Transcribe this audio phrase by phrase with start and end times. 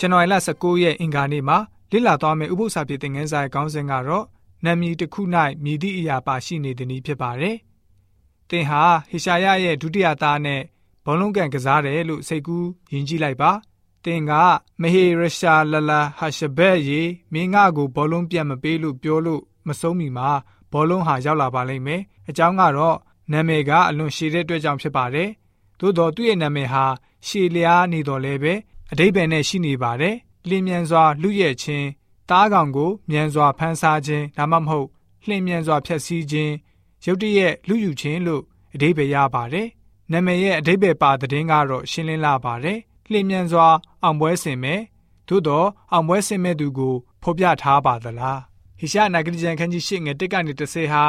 [0.00, 1.58] ဇန်နဝါရီလ19ရက်အင်္ဂါနေ့မှာ
[1.92, 4.24] လေ့လာသွားမယ့်ဥပုသ္စာပြေသင်ခန်းစာရဲ့ခေါင်းစဉ်ကတော့
[4.64, 5.22] နာမည်တစ်ခု၌
[5.64, 7.56] မြည်သည့်အရာပါရှိနေသည်နည်းဖြစ်ပါတယ်။
[8.50, 10.60] သင်ဟာဟေရှာယရဲ့ဒုတိယသားနဲ့
[11.04, 13.50] ဘောလုံးကန်ကစားတယ်လို့စိတ်ကူးယဉ်ကြည့်လိုက်ပါ။
[14.04, 14.32] သင်က
[14.80, 17.00] မဟေရရှာလလာဟာရှဘက်ရေ
[17.32, 20.30] မင်းငါကိုဘောလုံးပြန်မပေးလို့ပြောလို့မဆုံးမီမှာ
[20.72, 22.96] ဘောလုံးဟာရောက်လာပါလိမ့်မယ်။အကြောင်းကတော့
[23.32, 25.28] နာမည်ကအလွန်ရှည်တဲ့အတွက်ကြောင့်ဖြစ်ပါတယ်။
[25.80, 26.84] သို့တော့သူ့ရဲ့နာမည်ဟာ
[27.26, 28.54] ရှည်လျားနေတော်လဲပဲ
[28.92, 30.16] အတိပ္ပယ်နဲ့ရှိနေပါတယ်။
[30.48, 31.88] လင်းမြန်စွာလူရဲ့ချင်း
[32.30, 34.88] တားကောင်ကိုမြန်စွာဖမ်းဆားခြင်းဒါမှမဟုတ်
[35.26, 36.52] လှင်မြန်စွာဖျက်ဆီးခြင်း
[37.04, 38.42] ရုတ်တရက်လူယူခြင်းလို့
[38.74, 39.68] အဓိပ္ပာယ်ရပါတယ်။
[40.12, 42.78] နာမည်ရဲ့အဓိပ္ပာယ်ပါတဲ့ကတော့ရှင်းလင်းလာပါတယ်။
[43.10, 43.66] လှင်မြန်စွာ
[44.02, 44.80] အောင်ပွဲဆင်မယ်။
[45.28, 48.38] သို့တော့အောင်ပွဲဆင်မဲ့သူကိုဖော်ပြထားပါသလား။
[48.78, 51.04] ဟိရှာနာဂရိကျန်ခန်းကြီးရှစ်ငယ်တက်ကနေ30ဟာ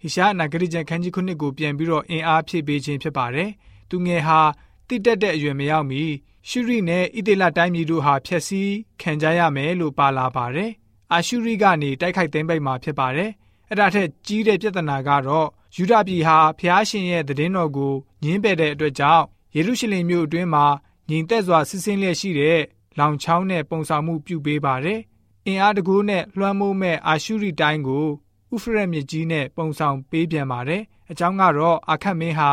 [0.00, 3.50] ဟိရှာနာဂရိကျန်ခန်းကြီးခုနှစ်ကိုပြန်ပြီးတော့အင်အားဖြည့်ပေးခြင်းဖြစ်ပါတယ်။
[3.88, 4.40] သူငယ်ဟာ
[4.88, 6.02] တိတက်တဲ့အရွယ်မရောက်မီ
[6.48, 10.70] ရှုရိနဲ့ဣသေလတိုင်းပြည်တို့ဟာဖျက်ဆီးခံကြရမယ်လို့ပါလာပါတယ်။
[11.12, 13.30] အာရှုရိကနေတိုက်ခိုက်သိမ်းပိုက်မှာဖြစ်ပါတယ်။
[13.68, 20.66] အဲ့ဒါထက်ကြီးတဲ့ပြဿနာကတော့ယူဒပြည်ဟာဖျားရှင်ရဲ့သတင်းတော်ကိုညင်းပယ်တဲ့အတွက်ကြောင့်ယေရုရှလင်မြို့အတွင်းမှာ
[21.08, 22.60] ညီသက်စွာစစ်ဆင်းလျက်ရှိတဲ့
[22.98, 25.00] လောင်ချောင်းနဲ့ပုံဆောင်မှုပြုပေးပါတယ်။
[25.46, 28.06] အင်အားတကူနဲ့လွှမ်းမိုးမဲ့အာရှုရိတိုင်းကို
[28.54, 32.50] ဥဖရက်မြစ်ကြီးနဲ့ပုံဆောင်ပေးပြန်ပါတယ်။အကြောင်းကတော့အခတ်မင်းဟာ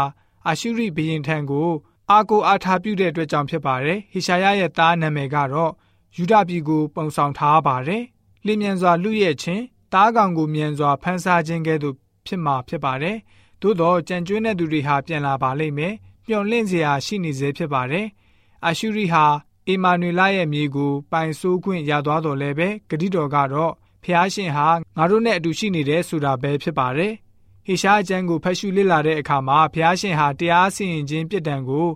[0.47, 1.69] အာရှုရိဘုရင်ထံကို
[2.11, 5.71] အားကိုအားထားပြုတဲ့အတွက်ကြောင့်ဖြစ်ပါတယ်။ဟေရှာယရဲ့သားနာမည်ကတော့
[6.17, 8.03] ယူဒပြည်ကိုပုံဆောင်ထားပါတယ်။
[8.45, 11.95] လင်းမြန်စွာလူရဲ့ချင်းတားကောင်ကိုမြန်စွာဖမ်းဆားခြင်းကဲ့သို့
[12.25, 13.17] ဖြစ်မှာဖြစ်ပါတယ်။
[13.61, 15.93] သို့တော့ကြံကျွေးတဲ့သူတွေဟာပြန်လာပါလိမ့်မယ်။
[16.27, 18.07] မျော်လင့်စရာရှိနေစေဖြစ်ပါတယ်။
[18.65, 19.25] အာရှုရိဟာ
[19.67, 23.73] အေမာနွေလရဲ့မြေကိုပိုင်ဆိုးခွင့်ရသွားတော်လဲပဲဂတိတော်ကတော့
[24.03, 24.67] ဖျားရှင်ဟာ
[24.97, 27.13] ငါတို့နဲ့အတူရှိနေတယ်ဆိုတာပဲဖြစ်ပါတယ်။
[27.65, 31.87] ဟေရှားအကျမ်းကိုဖတ်ရှုလေ့လာတဲ့အခါမှာဘုရားရှင်ဟာတရားစီရင်ခြင်းပြစ်ဒဏ်ကို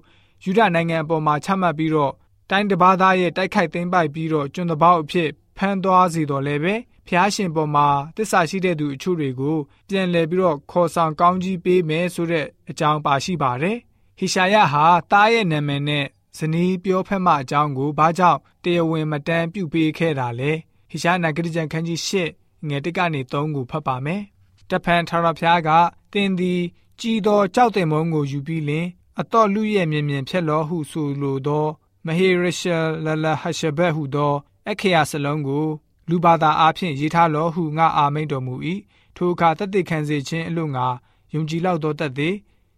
[0.44, 2.14] ယူဒနိုင်ငံအပေါ်မှာချမှတ်ပြီးတော့
[2.50, 6.76] တိုင်းတစ်ပါးသားရဲ့တိုက်ခိုက်သိမ်းပိုက်ပြီးတော့ကျွန်တပေါက်အဖြစ်ဖမ်းသွားစီတော်လဲပဲ
[7.08, 7.88] ဖျားရှင်ပေါ်မှာ
[8.18, 9.58] တစ္ဆာရှိတဲ့သူအချို့တွေကို
[9.90, 13.78] ပြန်လည်ပြီးတော့ခေါ်ဆောင်ကောင်းကြီးပေးမယ်ဆိုတဲ့အကြောင်းပါရှိပါတယ်။
[14.18, 16.06] ဟေရှာယဟာတားရဲ့နာမည်နဲ့
[16.38, 20.52] ဇနီးပြောဖက်မှအကြောင်းကိုဘာကြောင့်တရားဝင်မတန်းပြုပေးခဲ့တာလဲ။
[20.90, 24.22] ဟေရှာယနဂရိကျန်ခန်းကြီး၈ငယ်၁ကနေ၃ကိုဖတ်ပါမယ်။
[24.70, 25.70] တဖန်ထာဝရဘုရားက
[26.14, 26.62] တင်သည်
[27.00, 28.86] ကြည်သောကြောက်တင်မုံကိုယူပြီးလင်
[29.20, 31.66] အတော်လူရဲ့မြင်မြင်ဖြစ်လောဟုဆိုလိုသော
[32.06, 32.70] မဟေရရှ
[33.06, 34.34] လလဟရှဘက်ဟုသော
[34.70, 35.68] အခရာစလုံးကို
[36.10, 38.56] လူဘာသာအားဖြင့်ရေးထားလောဟုငါအာမိန်တော်မူ၏
[39.16, 40.88] ထိုအခါတသက်ခံစေခြင်းအလို့ငါ
[41.34, 42.36] ယုံကြည်လောက်သောတတ်သည်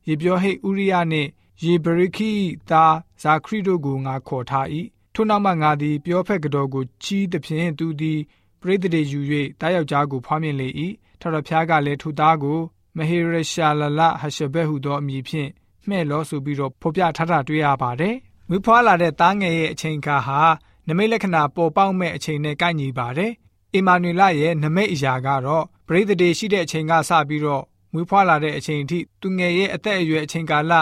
[0.08, 1.30] ရေပြောဟိတ်ဥရိယနှင့်
[1.64, 2.32] ယေဘရခိ
[2.70, 4.68] သားဇာခရီတို့ကိုငါခေါ်ထား၏
[5.14, 8.20] ထို့နောက်မှငါသည်ပြောဖက်ကတော်ကိုချီးသဖြင့်သူသည်
[8.62, 9.20] ပရိသေတွေယူ၍
[9.60, 10.68] တားယောက်ျားကိုဖွားမြင်လေ၏
[11.22, 12.60] ထာဝရဘုရားကလည်းထိုသားကို
[12.98, 15.50] မဟေရရှာလလဟရှဘက်ဟုသောအမည်ဖြင့်
[15.88, 18.16] မှဲ့လို့ဆိုပြီးတော့ဖော်ပြထားတာတွေ့ရပါတယ်။
[18.50, 20.42] ဝိဖွားလာတဲ့သားငယ်ရဲ့အချိန်ခါဟာ
[20.88, 23.32] နမိတ်လက္ခဏာပေါ်ပေါက်မဲ့အချိန်နဲ့ကိုက်ညီပါတယ်။
[23.74, 27.64] အီမာနွေလရဲ့နမိတ်အရာကတော့ပရိသတ်တွေရှိတဲ့အချိန်ကစပြီးတော့
[27.94, 30.74] မွေးဖွားလာတဲ့အချိန်အထိသူငယ်ရဲ့အသက်အရွယ်အချိန်ကာလ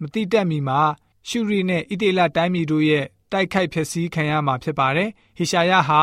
[0.00, 0.80] မတိတက်မီမှာ
[1.28, 6.02] ရှုရီနဲ့ဣတေလတိုင်းပြည်တို့ရဲ့တိုက်ခိုက်ဖျက်ဆီးခံရမှာဖြစ်ပါတယ်။ဟေရှာယဟာ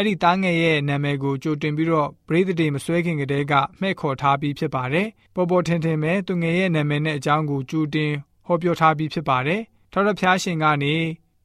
[0.00, 8.12] အဲ့ဒီသားငယ်ရဲ့နာမည်ကိုကြိုတင်ပြီးတော့ပရိသတ်တွေမဆွဲခင်ကတည်းကမှဲ့ခေါ်ထားပြီးဖြစ်ပါတယ်။ပေါ်ပေါ်ထင်ထင်ပဲသူငယ်ရဲ့နာမည်နဲ့အကြောင်းကိုကြိုတင်
[8.46, 9.60] ဟောပြောထားပြီးဖြစ်ပါတယ်။
[9.92, 10.94] ထောက်တော့ဖျားရှင်ကနေ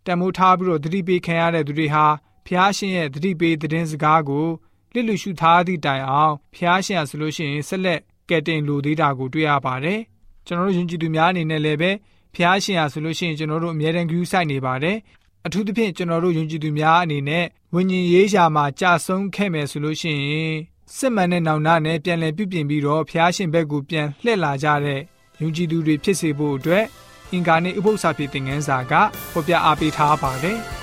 [0.05, 2.05] တမိုးထားပြီးတော့သတိပေးခံရတဲ့သူတွေဟာ
[2.47, 4.47] ဖျားရှင်ရဲ့သတိပေးသတင်းစကားကို
[4.93, 7.99] လစ်လူရှုထားသည့်တိုင်အောင်ဖျားရှင်ဆိုလို့ရှိရင်ဆက်လက်
[8.29, 9.99] ကဲတင်လိုသေးတာကိုတွေ့ရပါတယ်။
[10.45, 11.91] ကျွန်တော်တို့ယဉ်ကျေးသူများအနေနဲ့လည်းပဲ
[12.35, 14.97] ဖျားရှင်ဟာဆိုလို့ရှိရင်ကျွန်တော်တို့အမြဲတမ်းကြည့်ဆိုင်နေပါတယ်
[15.45, 20.55] အထူးသဖြင့်ကျွန်တော်တို့ယဉ်ကျေးသူများအနေနဲ့ဝိညာဉ်ရေးရှာမှာကြာဆုံးခဲ့မယ်ဆိုလို့ရှိရင်
[20.95, 24.99] စစ်မှန်တဲ့နောင်နာနဲ့ပြန်လည်ပြုပြင်ပြီးတော့ဖျားရှင်ဘက်ကိုပြန်လှည့်လာကြတဲ့
[25.41, 26.85] ယုံကြည်သူတွေဖြစ်စေဖို့အတွက်
[27.31, 28.93] အင်္ဂါနေ့ဥပုသ္စာပြေသင်ခန်းစာက
[29.31, 30.59] ဖော်ပြအားပေးထားပါတယ်။